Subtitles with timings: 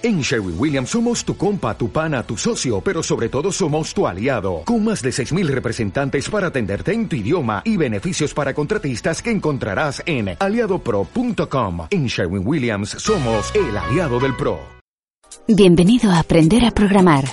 [0.00, 4.06] En Sherwin Williams somos tu compa, tu pana, tu socio, pero sobre todo somos tu
[4.06, 9.20] aliado, con más de 6.000 representantes para atenderte en tu idioma y beneficios para contratistas
[9.20, 11.88] que encontrarás en aliadopro.com.
[11.90, 14.60] En Sherwin Williams somos el aliado del PRO.
[15.48, 17.24] Bienvenido a Aprender a Programar.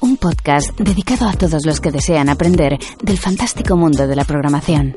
[0.00, 4.96] Un podcast dedicado a todos los que desean aprender del fantástico mundo de la programación.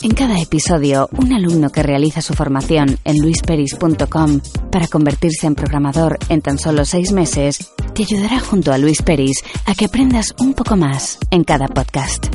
[0.00, 4.40] En cada episodio, un alumno que realiza su formación en luisperis.com
[4.70, 9.42] para convertirse en programador en tan solo seis meses, te ayudará junto a Luis Peris
[9.66, 12.26] a que aprendas un poco más en cada podcast.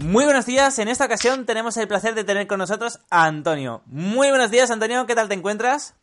[0.00, 3.82] Muy buenos días, en esta ocasión tenemos el placer de tener con nosotros a Antonio.
[3.86, 5.94] Muy buenos días, Antonio, ¿qué tal te encuentras?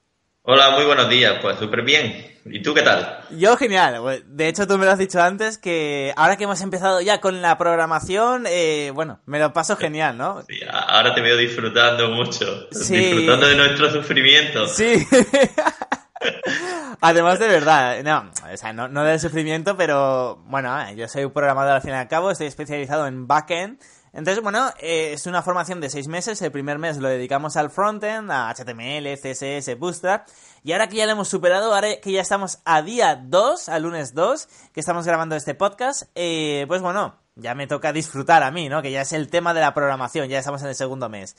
[0.46, 1.36] Hola, muy buenos días.
[1.42, 2.38] Pues súper bien.
[2.44, 3.22] ¿Y tú qué tal?
[3.32, 4.26] Yo genial.
[4.28, 7.42] De hecho, tú me lo has dicho antes que ahora que hemos empezado ya con
[7.42, 10.42] la programación, eh, bueno, me lo paso genial, ¿no?
[10.50, 12.68] Sí, ahora te veo disfrutando mucho.
[12.72, 14.68] Disfrutando de nuestro sufrimiento.
[14.68, 15.08] Sí.
[17.00, 21.32] Además de verdad, no, o sea, no, no del sufrimiento, pero bueno, yo soy un
[21.32, 23.80] programador al fin y al cabo, estoy especializado en backend
[24.14, 26.40] entonces, bueno, eh, es una formación de seis meses.
[26.44, 30.28] El primer mes lo dedicamos al frontend, a HTML, CSS, Bootstrap.
[30.64, 33.82] Y ahora que ya lo hemos superado, ahora que ya estamos a día 2, al
[33.82, 38.52] lunes 2, que estamos grabando este podcast, eh, pues bueno, ya me toca disfrutar a
[38.52, 38.84] mí, ¿no?
[38.84, 41.36] Que ya es el tema de la programación, ya estamos en el segundo mes.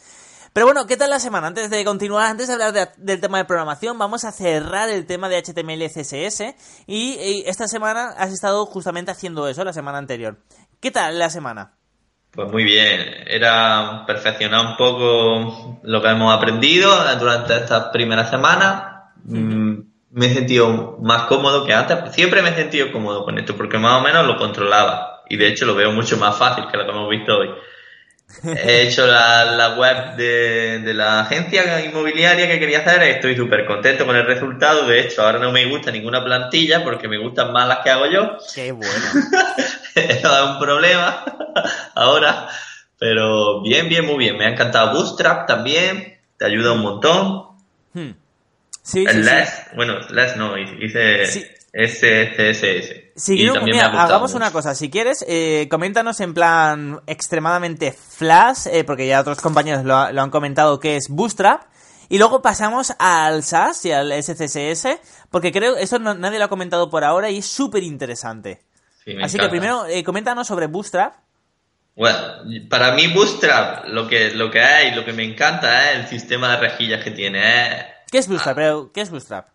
[0.52, 1.46] Pero bueno, ¿qué tal la semana?
[1.46, 5.28] Antes de continuar, antes de hablar del tema de programación, vamos a cerrar el tema
[5.28, 6.56] de HTML y CSS.
[6.88, 10.38] y esta semana has estado justamente haciendo eso, la semana anterior.
[10.80, 11.74] ¿Qué tal la semana?
[12.34, 19.04] Pues muy bien, era perfeccionar un poco lo que hemos aprendido durante estas primeras semanas.
[19.24, 19.74] Mm,
[20.10, 22.12] me he sentido más cómodo que antes.
[22.12, 25.46] Siempre me he sentido cómodo con esto porque más o menos lo controlaba y de
[25.46, 27.50] hecho lo veo mucho más fácil que lo que hemos visto hoy.
[28.42, 33.02] He hecho la, web de, la agencia inmobiliaria que quería hacer.
[33.02, 34.86] Estoy súper contento con el resultado.
[34.86, 38.06] De hecho, ahora no me gusta ninguna plantilla porque me gustan más las que hago
[38.06, 38.36] yo.
[38.54, 38.92] Qué bueno.
[39.94, 41.24] Eso es un problema
[41.94, 42.48] ahora.
[42.98, 44.36] Pero bien, bien, muy bien.
[44.36, 46.18] Me ha encantado Bootstrap también.
[46.36, 47.46] Te ayuda un montón.
[47.92, 48.10] Hmm.
[48.82, 53.14] Sí, el less, bueno, less no, hice SCSS.
[53.16, 54.74] Sí, hagamos una cosa.
[54.74, 60.30] Si quieres, eh, coméntanos en plan extremadamente flash, eh, porque ya otros compañeros lo, han
[60.30, 61.62] comentado que es Bootstrap.
[62.08, 66.90] Y luego pasamos al SAS y al SCSS, porque creo eso nadie lo ha comentado
[66.90, 68.60] por ahora y es súper interesante.
[69.22, 71.14] Así que primero, eh, coméntanos sobre Bootstrap.
[71.96, 72.18] Bueno,
[72.68, 76.50] para mí Bootstrap lo que, lo que hay, lo que me encanta es el sistema
[76.50, 77.86] de rejillas que tiene.
[78.10, 78.58] ¿Qué es Bootstrap?
[78.58, 78.88] Ah.
[78.92, 79.48] ¿Qué es Bootstrap?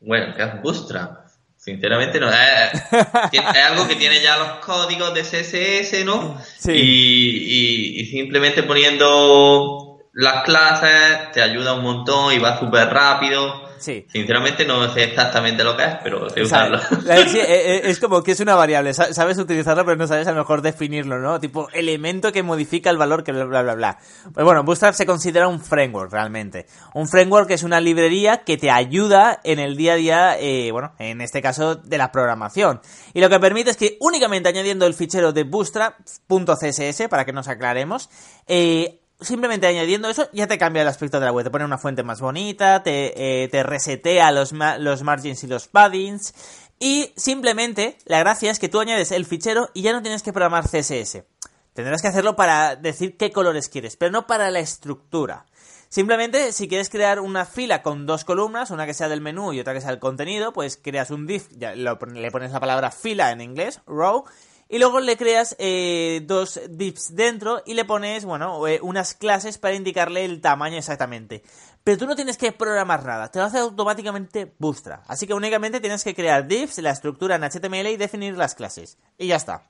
[0.00, 1.23] Bueno, ¿qué es Bootstrap?
[1.64, 2.28] Sinceramente no.
[3.32, 6.38] Es, algo que tiene ya los códigos de CSS, ¿no?
[6.58, 6.72] Sí.
[6.72, 13.63] Y, y, simplemente poniendo las clases te ayuda un montón y va súper rápido.
[13.78, 14.06] Sí.
[14.10, 16.78] Sinceramente no sé exactamente lo que es, pero sé usarlo.
[16.78, 20.38] Eh, eh, es como que es una variable, sabes utilizarlo, pero no sabes a lo
[20.38, 21.40] mejor definirlo, ¿no?
[21.40, 23.98] Tipo, elemento que modifica el valor que bla, bla, bla, bla.
[24.32, 26.66] Pues bueno, Bootstrap se considera un framework, realmente.
[26.94, 30.92] Un framework es una librería que te ayuda en el día a día, eh, bueno,
[30.98, 32.80] en este caso, de la programación.
[33.12, 37.48] Y lo que permite es que únicamente añadiendo el fichero de bootstrap.css, para que nos
[37.48, 38.08] aclaremos,
[38.46, 41.44] eh, simplemente añadiendo eso ya te cambia el aspecto de la web.
[41.44, 45.68] Te pone una fuente más bonita, te, eh, te resetea los, los margins y los
[45.68, 46.34] paddings.
[46.78, 50.32] Y simplemente la gracia es que tú añades el fichero y ya no tienes que
[50.32, 51.24] programar CSS.
[51.72, 55.46] Tendrás que hacerlo para decir qué colores quieres, pero no para la estructura.
[55.88, 59.60] Simplemente, si quieres crear una fila con dos columnas, una que sea del menú y
[59.60, 63.40] otra que sea el contenido, pues creas un div, le pones la palabra fila en
[63.40, 64.24] inglés, row,
[64.68, 69.58] y luego le creas eh, dos divs dentro y le pones, bueno, eh, unas clases
[69.58, 71.42] para indicarle el tamaño exactamente.
[71.82, 75.04] Pero tú no tienes que programar nada, te lo hace automáticamente Bootstrap.
[75.06, 78.98] Así que únicamente tienes que crear divs, la estructura en HTML y definir las clases.
[79.18, 79.64] Y ya está.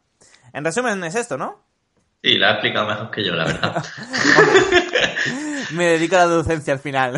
[0.52, 1.64] En resumen es esto, ¿no?
[2.22, 3.84] Sí, la ha explicado mejor que yo, la verdad.
[5.72, 7.14] Me dedico a la docencia al final.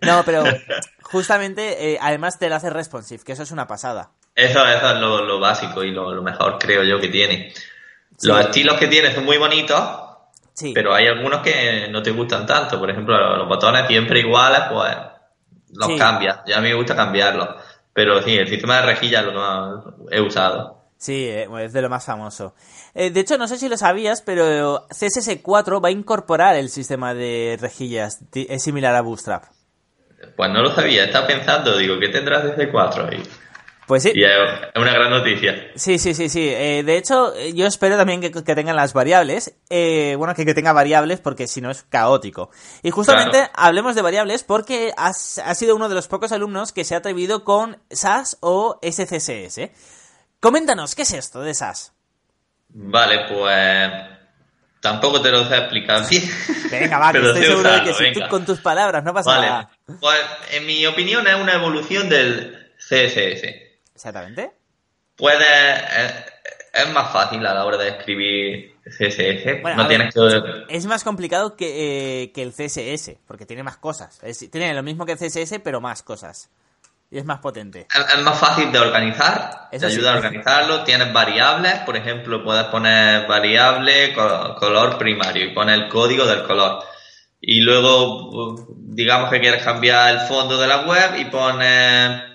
[0.00, 0.44] no, pero
[1.02, 4.12] justamente, eh, además te lo hace responsive, que eso es una pasada.
[4.34, 7.52] Eso, eso es lo, básico y lo, mejor creo yo que tiene.
[8.22, 9.82] Los estilos que tiene son muy bonitos,
[10.72, 12.78] pero hay algunos que no te gustan tanto.
[12.78, 14.96] Por ejemplo, los botones siempre iguales, pues
[15.74, 16.40] los cambias.
[16.46, 17.48] Ya a mí me gusta cambiarlos.
[17.92, 20.82] Pero sí, el sistema de rejillas lo he usado.
[20.96, 22.54] Sí, eh, es de lo más famoso.
[22.94, 27.12] Eh, de hecho, no sé si lo sabías, pero CSS4 va a incorporar el sistema
[27.12, 28.20] de rejillas.
[28.32, 29.44] Es similar a Bootstrap.
[30.36, 33.22] Pues no lo sabía, estaba pensando, digo, ¿qué tendrás CSS4 ahí?
[33.86, 34.12] Pues sí.
[34.14, 34.30] Y es
[34.76, 35.70] una gran noticia.
[35.74, 36.48] Sí, sí, sí, sí.
[36.48, 39.54] Eh, de hecho, yo espero también que, que tengan las variables.
[39.70, 42.50] Eh, bueno, que, que, tenga variables porque si no es caótico.
[42.82, 43.52] Y justamente claro.
[43.54, 46.98] hablemos de variables porque has, has, sido uno de los pocos alumnos que se ha
[46.98, 49.70] atrevido con SAS o SCSS.
[50.38, 51.92] Coméntanos, ¿qué es esto de SAS?
[52.68, 53.90] Vale, pues
[54.80, 56.22] tampoco te lo sé explicar bien.
[56.70, 59.30] Venga, va, que estoy seguro usarlo, de que si tú con tus palabras no pasa
[59.30, 59.46] vale.
[59.46, 59.70] nada.
[60.00, 60.20] Pues
[60.52, 63.71] en mi opinión es una evolución del CSS.
[64.02, 64.50] Exactamente.
[65.16, 66.12] Puede, es,
[66.72, 69.62] es, más fácil a la hora de escribir CSS.
[69.62, 70.76] Bueno, no tienes ver, que...
[70.76, 74.18] Es más complicado que, eh, que, el CSS, porque tiene más cosas.
[74.24, 76.50] Es, tiene lo mismo que el CSS, pero más cosas.
[77.12, 77.86] Y es más potente.
[77.94, 79.68] Es, es más fácil de organizar.
[79.70, 79.98] Eso te sí.
[79.98, 80.82] ayuda a organizarlo.
[80.82, 81.74] Tienes variables.
[81.86, 86.82] Por ejemplo, puedes poner variable co- color primario y poner el código del color.
[87.40, 92.31] Y luego, digamos que quieres cambiar el fondo de la web y pones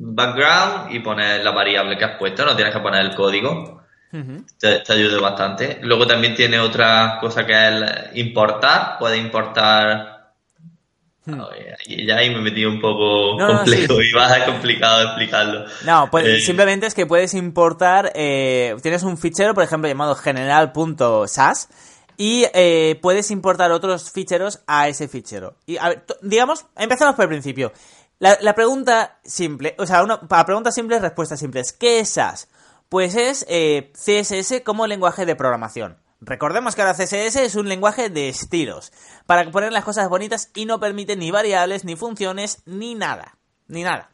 [0.00, 3.82] background y pones la variable que has puesto, no tienes que poner el código.
[4.10, 4.44] Uh -huh.
[4.58, 5.80] te, te, ayuda bastante.
[5.82, 8.96] Luego también tiene otra cosa que es el importar.
[8.98, 10.32] Puede importar.
[11.26, 11.40] Hmm.
[11.40, 14.08] Oh, ya, ya, ahí me metí un poco no, complejo no, sí.
[14.08, 15.66] y va a ser complicado explicarlo.
[15.84, 18.12] No, pues Eh, simplemente es que puedes importar.
[18.14, 21.68] Eh, tienes un fichero, por ejemplo, llamado general.sas
[22.16, 25.54] y eh, puedes importar otros ficheros a ese fichero.
[25.66, 27.72] Y a ver, digamos, empezamos por el principio.
[28.18, 32.10] La, la, pregunta simple, o sea, una, para pregunta simple, respuesta simple es ¿qué es
[32.10, 32.48] SAS?
[32.88, 35.98] Pues es eh, CSS como lenguaje de programación.
[36.20, 38.92] Recordemos que ahora CSS es un lenguaje de estilos,
[39.26, 43.38] para poner las cosas bonitas y no permite ni variables, ni funciones, ni nada,
[43.68, 44.10] ni nada.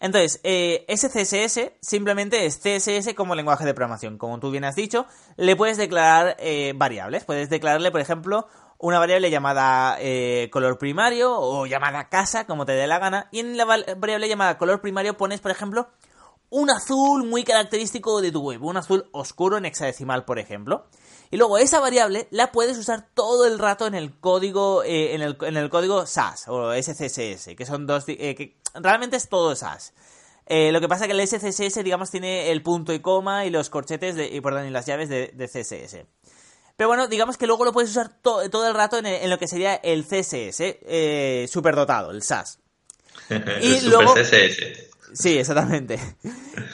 [0.00, 4.18] Entonces, eh, ese CSS simplemente es CSS como lenguaje de programación.
[4.18, 7.24] Como tú bien has dicho, le puedes declarar eh, variables.
[7.24, 8.46] Puedes declararle, por ejemplo,
[8.84, 13.28] una variable llamada eh, color primario o llamada casa, como te dé la gana.
[13.32, 15.88] Y en la variable llamada color primario pones, por ejemplo,
[16.50, 20.84] un azul muy característico de tu web, un azul oscuro en hexadecimal, por ejemplo.
[21.30, 25.22] Y luego esa variable la puedes usar todo el rato en el código, eh, en,
[25.22, 29.56] el, en, el, código SAS o SCSS, que son dos, eh, que realmente es todo
[29.56, 29.94] SAS.
[30.46, 33.70] Lo que pasa es que el SCSS, digamos, tiene el punto y coma y los
[33.70, 36.04] corchetes y, perdón, y las llaves de, de, CSS.
[36.76, 39.30] Pero bueno, digamos que luego lo puedes usar to todo el rato en, el, en,
[39.30, 42.58] lo que sería el CSS eh, superdotado, el SAS.
[43.62, 44.94] y el luego, CSS.
[45.14, 46.00] Sí, exactamente.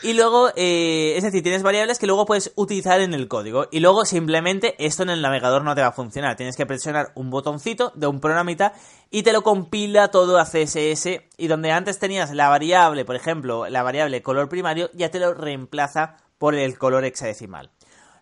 [0.02, 3.68] Y luego, eh, es decir, tienes variables que luego puedes utilizar en el código.
[3.70, 6.36] Y luego simplemente esto en el navegador no te va a funcionar.
[6.36, 8.72] Tienes que presionar un botoncito de un programita
[9.10, 11.20] y te lo compila todo a CSS.
[11.36, 15.34] Y donde antes tenías la variable, por ejemplo, la variable color primario, ya te lo
[15.34, 17.70] reemplaza por el color hexadecimal.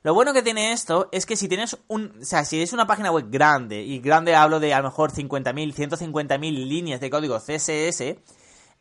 [0.02, 2.86] Lo bueno que tiene esto es que si tienes un, o sea, si es una
[2.86, 7.38] página web grande, y grande hablo de a lo mejor 50.000, 150.000 líneas de código
[7.38, 8.16] CSS,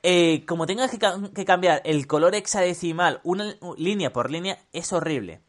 [0.04, 4.94] eh, como tengas que, ca que, cambiar el color hexadecimal una línea por línea, es
[4.94, 5.42] horrible.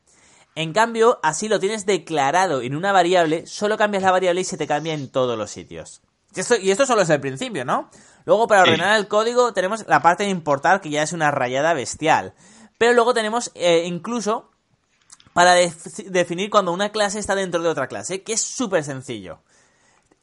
[0.55, 4.56] En cambio, así lo tienes declarado en una variable, solo cambias la variable y se
[4.56, 6.03] te cambia en todos los sitios.
[6.35, 7.91] Y esto, y esto solo es el principio, ¿no?
[8.25, 11.75] Luego, para ordenar el código, tenemos la parte de importar, que ya es una rayada
[11.75, 12.35] bestial.
[12.76, 14.50] Pero luego tenemos eh, incluso
[15.38, 15.70] para de
[16.06, 19.38] definir cuando una clase está dentro de otra clase, que es súper sencillo.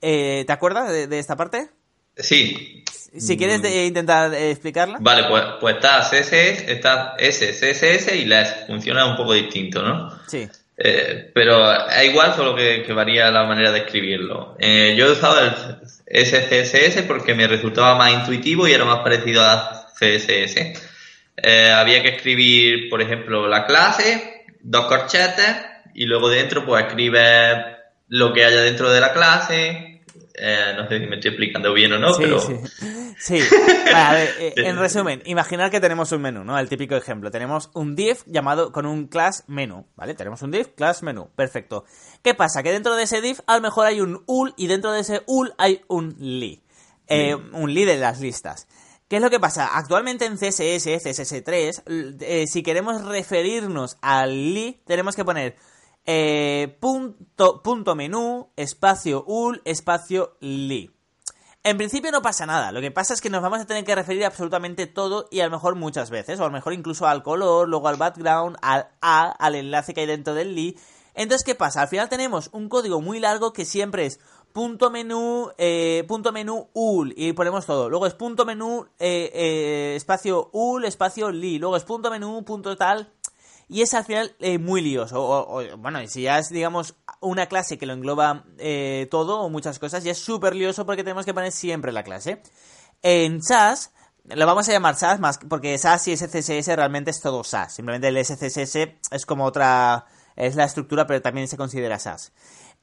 [0.01, 1.69] Eh, ¿Te acuerdas de, de esta parte?
[2.17, 2.83] Sí.
[3.17, 4.97] Si quieres de, intentar eh, explicarla.
[4.99, 8.65] Vale, pues, pues está CSS, está SCSS y LES.
[8.67, 10.11] Funciona un poco distinto, ¿no?
[10.27, 10.49] Sí.
[10.75, 14.57] Eh, pero es igual, solo que, que, varía la manera de escribirlo.
[14.59, 19.45] Eh, yo he usado el SCSS porque me resultaba más intuitivo y era más parecido
[19.45, 20.73] a CSS.
[21.37, 24.34] Eh, había que escribir, por ejemplo, la clase,
[24.65, 25.55] dos corchetes
[25.93, 27.55] y luego dentro pues escribes
[28.07, 30.01] lo que haya dentro de la clase,
[30.33, 32.39] eh, no sé si me estoy explicando bien o no, sí, pero...
[32.39, 32.59] Sí,
[33.17, 33.39] sí.
[33.85, 36.57] Vale, a ver, eh, en resumen, imaginar que tenemos un menú, ¿no?
[36.59, 37.31] El típico ejemplo.
[37.31, 40.13] Tenemos un div llamado con un class menú, ¿vale?
[40.13, 41.85] Tenemos un div, class menú, perfecto.
[42.21, 42.63] ¿Qué pasa?
[42.63, 45.21] Que dentro de ese div a lo mejor hay un ul y dentro de ese
[45.27, 46.61] ul hay un li.
[47.07, 48.67] Eh, un li de las listas.
[49.07, 49.77] ¿Qué es lo que pasa?
[49.77, 55.55] Actualmente en CSS, CSS3, eh, si queremos referirnos al li, tenemos que poner
[56.07, 60.91] eh, punto, punto menú, espacio ul, espacio li.
[61.63, 63.93] En principio no pasa nada, lo que pasa es que nos vamos a tener que
[63.93, 67.21] referir absolutamente todo y a lo mejor muchas veces, o a lo mejor incluso al
[67.21, 70.79] color, luego al background, al a, al enlace que hay dentro del li.
[71.13, 71.81] Entonces, ¿qué pasa?
[71.81, 74.19] Al final tenemos un código muy largo que siempre es
[74.55, 77.89] punto menú, eh, punto menú ul y ponemos todo.
[77.89, 81.59] Luego es punto menú, eh, eh, espacio ul, espacio li.
[81.59, 83.11] Luego es punto menú, punto tal.
[83.67, 85.21] Y es al final eh, muy lioso.
[85.21, 88.45] O, bueno, si ya es, digamos, una clase que lo engloba
[89.11, 92.41] todo o muchas cosas, ya es súper lioso porque tenemos que poner siempre la clase.
[93.01, 93.91] En SAS,
[94.23, 97.75] lo vamos a llamar SAS más porque SAS y SCSS realmente es todo SAS.
[97.75, 98.77] Simplemente el SCSS
[99.11, 102.31] es como otra es la estructura, pero también se considera SAS.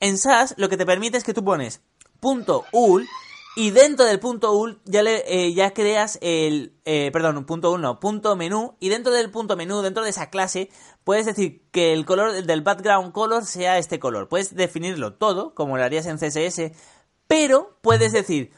[0.03, 1.81] En SAS lo que te permite es que tú pones
[2.19, 3.07] punto .ul
[3.55, 7.99] y dentro del punto .ul ya, le, eh, ya creas el, eh, perdón, punto .ul
[8.01, 10.71] punto menú y dentro del punto menú, dentro de esa clase,
[11.05, 14.29] puedes decir que el color del background color sea este color.
[14.29, 16.73] Puedes definirlo todo, como lo harías en CSS,
[17.29, 18.51] pero puedes decir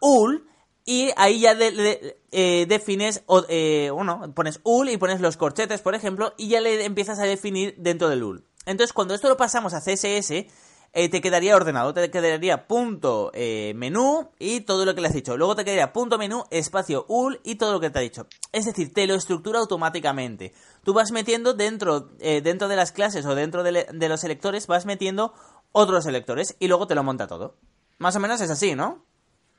[0.00, 0.46] ul
[0.84, 5.96] y ahí ya eh, defines, o, eh, bueno, pones ul y pones los corchetes, por
[5.96, 8.44] ejemplo, y ya le empiezas a definir dentro del ul.
[8.66, 10.46] Entonces, cuando esto lo pasamos a CSS,
[10.94, 13.32] eh, te quedaría ordenado, te quedaría punto
[13.74, 15.36] menú y todo lo que le has dicho.
[15.36, 18.26] Luego te quedaría punto menú, espacio ul y todo lo que te ha dicho.
[18.52, 20.54] Es decir, te lo estructura automáticamente.
[20.84, 24.86] Tú vas metiendo dentro, dentro de las clases o dentro de, de los selectores, vas
[24.86, 25.34] metiendo
[25.72, 27.56] otros selectores y luego te lo monta todo.
[27.98, 29.04] Más o menos es así, ¿no?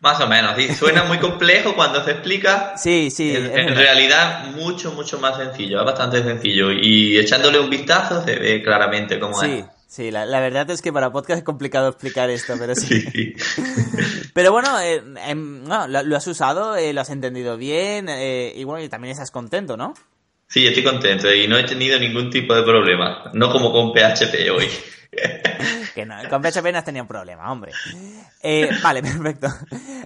[0.02, 0.74] Más o menos, sí.
[0.74, 2.78] Suena muy complejo cuando se explica.
[2.78, 3.34] Sí, sí.
[3.36, 5.80] En, realidad, mucho, mucho más sencillo.
[5.80, 6.72] Es bastante sencillo.
[6.72, 9.66] Y echándole un vistazo se ve claramente cómo es.
[9.88, 10.12] Sí.
[10.12, 13.34] La, verdad es que para podcast es complicado explicar esto, pero sí.
[14.34, 18.84] pero bueno, eh, em, lo, has usado, eh, lo has entendido bien eh, y bueno,
[18.84, 19.94] y también estás contento, ¿no?
[20.48, 23.32] Sí, estoy contento y no he tenido ningún tipo de problema.
[23.34, 24.70] No como con PHP hoy.
[25.96, 27.72] que no, con PHP no has tenido un problema, hombre.
[28.42, 29.48] Eh, vale, perfecto.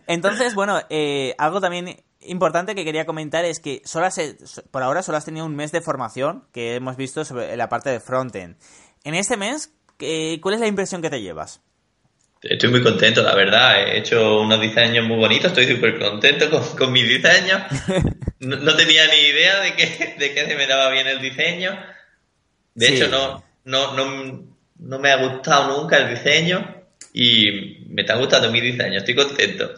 [0.07, 4.07] Entonces, bueno, eh, algo también importante que quería comentar es que solo
[4.71, 7.89] por ahora solo has tenido un mes de formación que hemos visto sobre la parte
[7.89, 8.57] de frontend.
[9.03, 9.71] En este mes,
[10.41, 11.61] ¿cuál es la impresión que te llevas?
[12.41, 13.81] Estoy muy contento, la verdad.
[13.81, 17.61] He hecho unos diseños muy bonitos, estoy súper contento con, mis diseños.
[18.41, 21.77] No, tenía ni idea de que, de que se me daba bien el diseño.
[22.73, 24.45] De hecho, no, no, no,
[24.79, 26.79] no me ha gustado nunca el diseño
[27.13, 29.69] y me está gustando mi diseño, estoy contento.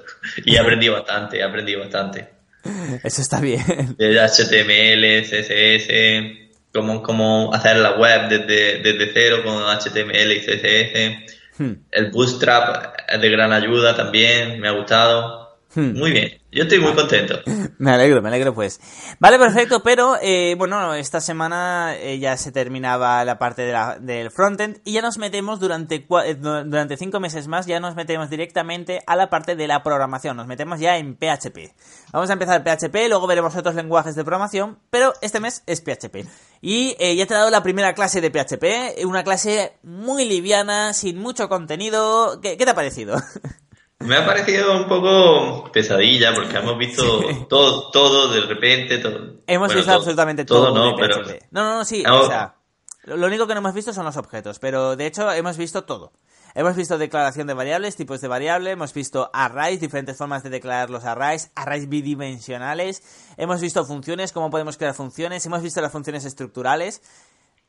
[0.45, 2.27] Y he aprendido bastante, he aprendido bastante.
[3.03, 3.63] Eso está bien.
[3.97, 6.40] HTML, CSS,
[6.73, 11.31] cómo, cómo hacer la web desde, desde cero con HTML y CSS.
[11.57, 11.73] Hmm.
[11.91, 15.40] El Bootstrap es de gran ayuda también, me ha gustado.
[15.73, 15.97] Hmm.
[15.97, 16.41] Muy bien.
[16.51, 17.39] Yo estoy muy contento.
[17.77, 18.79] Me alegro, me alegro pues.
[19.19, 23.97] Vale, perfecto, pero eh, bueno, esta semana eh, ya se terminaba la parte de la,
[23.97, 28.29] del frontend y ya nos metemos durante, eh, durante cinco meses más, ya nos metemos
[28.29, 31.73] directamente a la parte de la programación, nos metemos ya en PHP.
[32.11, 36.27] Vamos a empezar PHP, luego veremos otros lenguajes de programación, pero este mes es PHP.
[36.61, 41.17] Y ya te he dado la primera clase de PHP, una clase muy liviana, sin
[41.17, 42.39] mucho contenido.
[42.41, 43.15] ¿Qué, qué te ha parecido?
[44.03, 48.98] Me ha parecido un poco pesadilla porque hemos visto todo, todo de repente.
[48.98, 49.36] Todo.
[49.48, 50.74] Hemos visto absolutamente todo.
[50.74, 51.22] no, pero...
[51.51, 52.03] no, no, no, sí.
[52.05, 52.55] O sea,
[53.03, 56.12] lo único que no hemos visto son los objetos, pero de hecho hemos visto todo.
[56.53, 60.89] Hemos visto declaración de variables, tipos de variable, hemos visto arrays, diferentes formas de declarar
[60.89, 63.01] los arrays, arrays bidimensionales,
[63.38, 67.01] hemos visto funciones, cómo podemos crear funciones, hemos visto las funciones estructurales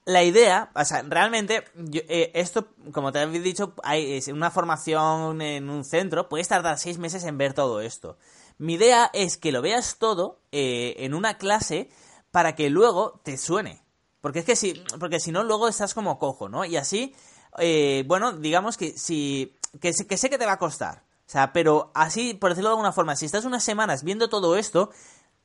[0.04, 5.70] la idea, o sea, realmente, eh, esto, como te había dicho, hay una formación en
[5.70, 8.16] un centro, puedes tardar seis meses en ver todo esto.
[8.58, 11.88] Mi idea es que lo veas todo eh, en una clase
[12.30, 13.82] para que luego te suene.
[14.20, 16.64] Porque es que si, porque si no, luego estás como cojo, ¿no?
[16.64, 17.14] Y así,
[17.58, 21.02] eh, bueno, digamos que si, que, que sé que te va a costar.
[21.26, 24.56] O sea, pero así, por decirlo de alguna forma, si estás unas semanas viendo todo
[24.56, 24.90] esto,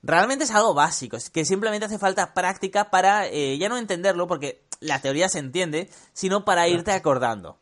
[0.03, 4.27] realmente es algo básico, es que simplemente hace falta práctica para eh, ya no entenderlo,
[4.27, 7.59] porque la teoría se entiende, sino para irte acordando.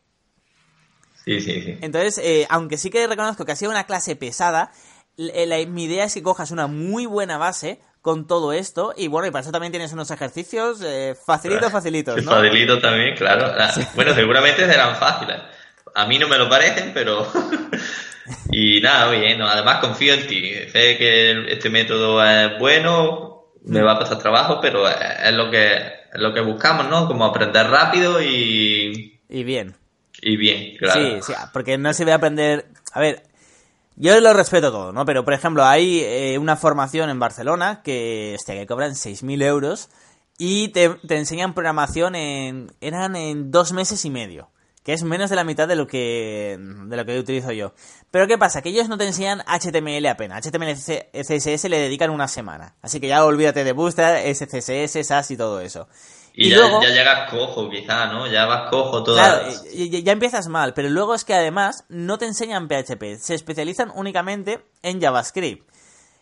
[1.24, 1.78] Sí, sí, sí.
[1.80, 4.70] Entonces, eh, aunque sí que reconozco que ha sido una clase pesada,
[5.18, 9.26] eh, mi idea es que cojas una muy buena base con todo esto y bueno,
[9.26, 10.78] y para eso también tienes unos ejercicios
[11.24, 12.30] facilitos, facilitos, ¿no?
[12.30, 13.52] Facilitos también, claro.
[13.96, 15.38] Bueno, seguramente serán fáciles.
[15.96, 17.26] A mí no me lo parecen, pero
[18.50, 20.52] Y nada, bien, además confío en ti.
[20.72, 25.74] Sé que este método es bueno, me va a pasar trabajo, pero es lo que,
[25.76, 27.06] es lo que buscamos, ¿no?
[27.06, 29.20] Como aprender rápido y...
[29.28, 29.74] Y bien.
[30.22, 31.00] Y bien, claro.
[31.00, 32.66] Sí, sí, porque no se ve aprender...
[32.92, 33.24] A ver,
[33.96, 35.04] yo lo respeto todo, ¿no?
[35.04, 39.90] Pero, por ejemplo, hay eh, una formación en Barcelona que, hostia, que cobran 6.000 euros
[40.38, 42.72] y te, te enseñan programación en...
[42.80, 44.50] eran en dos meses y medio
[44.86, 47.72] que es menos de la mitad de lo que de lo que utilizo yo.
[48.12, 48.62] Pero ¿qué pasa?
[48.62, 50.46] Que ellos no te enseñan HTML apenas.
[50.46, 52.76] HTML CSS le dedican una semana.
[52.82, 55.88] Así que ya olvídate de Booster, SCSS, SAS y todo eso.
[56.34, 58.30] Y, ya, luego, ya, llegas cojo, quizá, ¿no?
[58.30, 59.26] Ya vas cojo todas.
[59.26, 63.34] Claro, ya, ya empiezas mal, pero luego es que además no te enseñan PHP, se
[63.34, 65.68] especializan únicamente en JavaScript.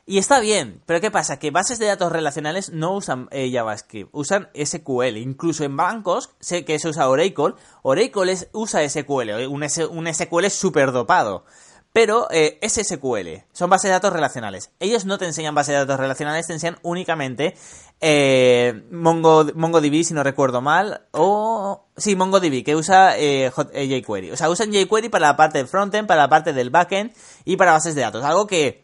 [0.07, 1.39] Y está bien, pero ¿qué pasa?
[1.39, 5.17] Que bases de datos relacionales no usan eh, JavaScript, usan SQL.
[5.17, 10.93] Incluso en bancos, sé que se usa Oracle, Oracle usa SQL, un, un SQL súper
[10.93, 11.47] dopado.
[11.95, 14.73] pero eh, es SQL, son bases de datos relacionales.
[14.79, 17.55] Ellos no te enseñan bases de datos relacionales, te enseñan únicamente
[18.01, 21.87] eh, Mongo, MongoDB, si no recuerdo mal, o...
[21.97, 24.33] Sí, MongoDB, que usa eh, eh, jQuery.
[24.33, 27.13] O sea, usan jQuery para la parte del frontend, para la parte del backend
[27.45, 28.25] y para bases de datos.
[28.25, 28.84] Algo que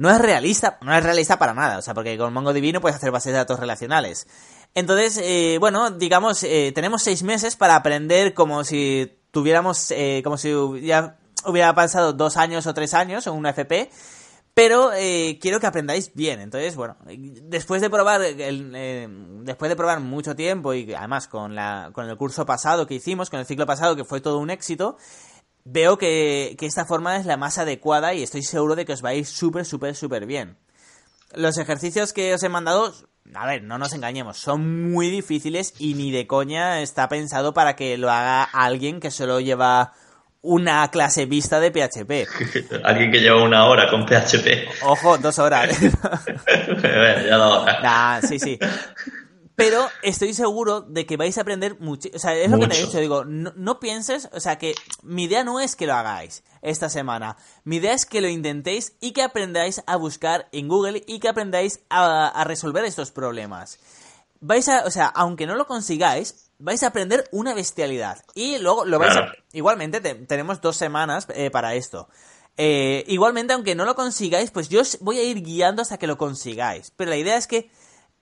[0.00, 2.96] no es realista, no es realista para nada, o sea, porque con MongoDB no puedes
[2.96, 4.26] hacer bases de datos relacionales.
[4.74, 10.38] Entonces, eh, bueno, digamos, eh, tenemos seis meses para aprender como si tuviéramos, eh, como
[10.38, 13.90] si ya hubiera pasado dos años o tres años en una FP,
[14.54, 16.40] pero eh, quiero que aprendáis bien.
[16.40, 19.08] Entonces, bueno, después de probar eh,
[19.42, 23.28] después de probar mucho tiempo y además con la con el curso pasado que hicimos,
[23.28, 24.96] con el ciclo pasado que fue todo un éxito,
[25.64, 29.04] veo que, que esta forma es la más adecuada y estoy seguro de que os
[29.04, 30.56] va a ir súper, súper, súper bien.
[31.34, 32.92] Los ejercicios que os he mandado,
[33.34, 37.76] a ver, no nos engañemos, son muy difíciles y ni de coña está pensado para
[37.76, 39.92] que lo haga alguien que solo lleva
[40.42, 42.82] una clase vista de PHP.
[42.84, 44.82] Alguien que lleva una hora con PHP.
[44.84, 45.78] Ojo, dos horas.
[45.80, 47.82] bueno, ya dos horas.
[47.82, 48.58] Nah, sí, sí.
[49.60, 52.08] Pero estoy seguro de que vais a aprender mucho.
[52.14, 52.98] O sea, es lo que te he dicho.
[52.98, 54.28] Digo, no, no pienses.
[54.32, 57.36] O sea, que mi idea no es que lo hagáis esta semana.
[57.64, 61.28] Mi idea es que lo intentéis y que aprendáis a buscar en Google y que
[61.28, 63.78] aprendáis a, a resolver estos problemas.
[64.40, 64.84] Vais a.
[64.86, 68.24] O sea, aunque no lo consigáis, vais a aprender una bestialidad.
[68.34, 69.32] Y luego lo vais a.
[69.52, 72.08] Igualmente, te- tenemos dos semanas eh, para esto.
[72.56, 76.06] Eh, igualmente, aunque no lo consigáis, pues yo os voy a ir guiando hasta que
[76.06, 76.90] lo consigáis.
[76.96, 77.70] Pero la idea es que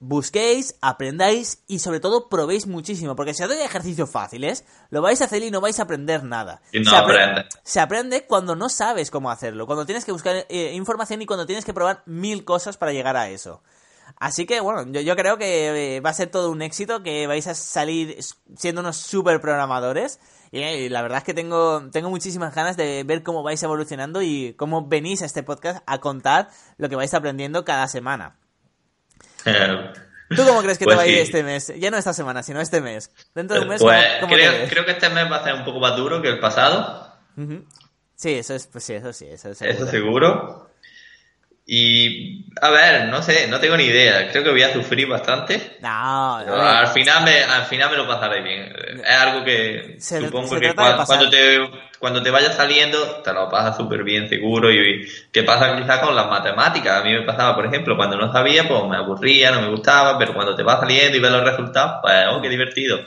[0.00, 3.16] busquéis, aprendáis y sobre todo probéis muchísimo.
[3.16, 6.24] Porque si os doy ejercicios fáciles, lo vais a hacer y no vais a aprender
[6.24, 6.60] nada.
[6.72, 7.46] Y no se, apre- aprendes.
[7.62, 11.46] se aprende cuando no sabes cómo hacerlo, cuando tienes que buscar eh, información y cuando
[11.46, 13.62] tienes que probar mil cosas para llegar a eso.
[14.20, 17.26] Así que bueno, yo, yo creo que eh, va a ser todo un éxito, que
[17.26, 18.18] vais a salir
[18.56, 20.18] siendo unos super programadores.
[20.50, 24.22] Y eh, la verdad es que tengo, tengo muchísimas ganas de ver cómo vais evolucionando
[24.22, 28.38] y cómo venís a este podcast a contar lo que vais aprendiendo cada semana.
[30.36, 31.72] ¿Tú cómo crees que Pues te va a ir este mes?
[31.78, 33.10] Ya no esta semana, sino este mes.
[33.34, 34.70] Dentro de un mes, pues ¿cómo, cómo te creo, ves?
[34.70, 37.14] creo que este mes va a ser un poco más duro que el pasado.
[38.14, 40.67] Sí, eso es, pues sí, eso sí, eso es Eso seguro.
[41.70, 44.30] Y, a ver, no sé, no tengo ni idea.
[44.30, 45.76] Creo que voy a sufrir bastante.
[45.82, 46.54] No, ver.
[46.58, 48.72] al final me, al final me lo pasaré bien.
[49.04, 51.18] Es algo que Se- supongo se que trata de cua- pasar.
[51.18, 55.76] cuando te, cuando te vayas saliendo te lo pasas súper bien seguro y que pasa
[55.76, 57.02] quizás con las matemáticas.
[57.02, 60.18] A mí me pasaba, por ejemplo, cuando no sabía, pues me aburría, no me gustaba,
[60.18, 63.00] pero cuando te vas saliendo y ves los resultados, pues, oh, qué divertido.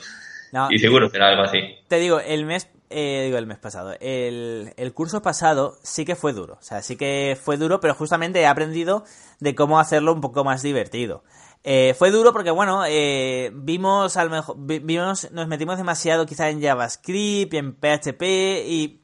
[0.52, 1.78] No, Y seguro será algo así.
[1.88, 6.15] Te digo, el mes, eh, digo el mes pasado, el, el curso pasado sí que
[6.15, 9.04] fue duro, o sea, sí que fue duro, pero justamente he aprendido
[9.39, 11.23] de cómo hacerlo un poco más divertido.
[11.63, 16.49] Eh, fue duro porque, bueno, eh, vimos, al mejor, vi- vimos, nos metimos demasiado quizá
[16.49, 18.21] en JavaScript, en PHP
[18.67, 18.99] y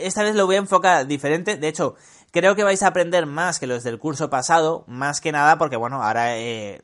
[0.00, 1.56] esta vez lo voy a enfocar diferente.
[1.56, 1.94] De hecho,
[2.32, 5.76] creo que vais a aprender más que los del curso pasado, más que nada porque,
[5.76, 6.80] bueno, ahora, eh,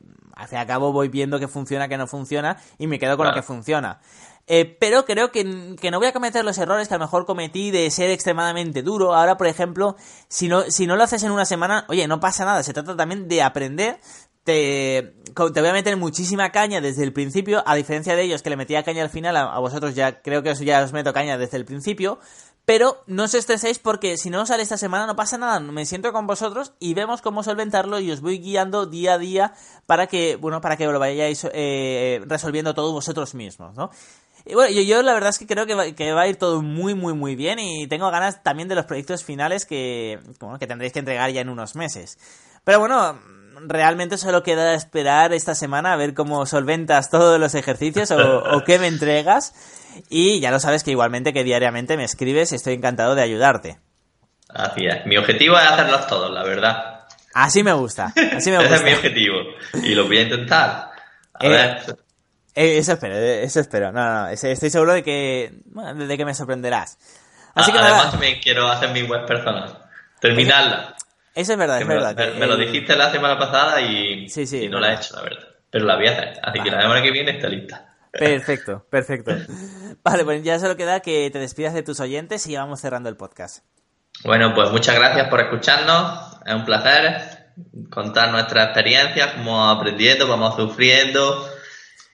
[0.51, 3.33] y al cabo voy viendo qué funciona, qué no funciona y me quedo con lo
[3.35, 3.99] que funciona.
[4.45, 7.25] Eh, pero creo que, que no voy a cometer los errores que a lo mejor
[7.25, 9.13] cometí de ser extremadamente duro.
[9.13, 9.95] Ahora, por ejemplo,
[10.27, 12.63] si no, si no lo haces en una semana, oye, no pasa nada.
[12.63, 13.99] Se trata también de aprender.
[14.43, 18.49] Te, te voy a meter muchísima caña desde el principio, a diferencia de ellos que
[18.49, 21.37] le metía caña al final, a, vosotros ya creo que os, ya os meto caña
[21.37, 22.19] desde el principio.
[22.65, 25.59] Pero no os estreséis porque si no sale esta semana no pasa nada.
[25.59, 29.53] Me siento con vosotros y vemos cómo solventarlo y os voy guiando día a día
[29.85, 33.91] para que, bueno, para que lo vayáis eh, resolviendo todo vosotros mismos, ¿no?
[34.45, 36.35] Y bueno, yo, yo la verdad es que creo que va, que va a ir
[36.35, 40.59] todo muy, muy, muy bien y tengo ganas también de los proyectos finales que, bueno,
[40.59, 42.17] que tendréis que entregar ya en unos meses.
[42.65, 43.19] Pero bueno,
[43.65, 48.17] realmente solo queda esperar esta semana a ver cómo solventas todos los ejercicios o,
[48.57, 49.53] o qué me entregas.
[50.09, 53.79] Y ya lo sabes que igualmente que diariamente me escribes y estoy encantado de ayudarte.
[54.49, 55.05] Así es.
[55.05, 57.05] Mi objetivo es hacerlos todos, la verdad.
[57.33, 58.95] Así me gusta, así me Ese es mi gusta.
[58.95, 59.35] objetivo.
[59.83, 60.91] Y lo voy a intentar.
[61.33, 61.97] A Eh, ver.
[62.55, 63.91] Eh, eso espero, eh, eso espero.
[63.91, 66.97] No, no, no, estoy seguro de que, bueno, de que me sorprenderás.
[67.55, 69.79] Así A- que Además, nada, también quiero hacer mi web personal.
[70.19, 70.95] Terminarla.
[71.35, 72.15] eso es verdad, Que es me, verdad.
[72.15, 74.95] me- que, me lo dijiste la semana pasada y, Sí, sí, y no la he
[74.95, 75.47] hecho, la verdad.
[75.69, 76.39] Pero la voy a hacer.
[76.43, 77.95] Así que la semana que viene está lista.
[78.11, 79.31] Perfecto, perfecto.
[80.03, 83.17] Vale, pues ya solo queda que te despidas de tus oyentes y vamos cerrando el
[83.17, 83.63] podcast.
[84.23, 86.37] Bueno, pues muchas gracias por escucharnos.
[86.45, 87.51] Es un placer
[87.89, 91.49] contar nuestras experiencias, cómo aprendiendo, vamos sufriendo.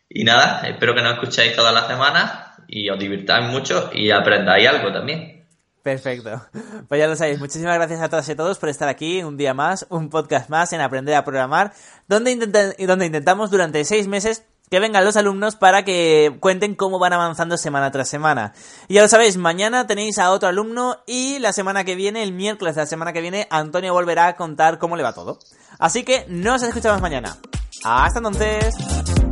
[0.09, 2.31] Y nada, espero que nos escuchéis todas las semanas
[2.67, 5.45] y os divirtáis mucho y aprendáis algo también.
[5.83, 6.41] Perfecto.
[6.87, 7.39] Pues ya lo sabéis.
[7.39, 10.49] Muchísimas gracias a todas y a todos por estar aquí un día más, un podcast
[10.49, 11.73] más en Aprender a Programar,
[12.07, 16.99] donde, intenta- donde intentamos durante seis meses que vengan los alumnos para que cuenten cómo
[16.99, 18.53] van avanzando semana tras semana.
[18.87, 22.33] Y ya lo sabéis, mañana tenéis a otro alumno y la semana que viene, el
[22.33, 25.39] miércoles de la semana que viene, Antonio volverá a contar cómo le va todo.
[25.79, 27.35] Así que nos escuchamos mañana.
[27.83, 29.28] Hasta entonces.